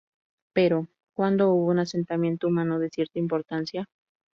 [0.55, 3.87] Pero, ¿cuándo hubo un asentamiento humano de cierta importancia?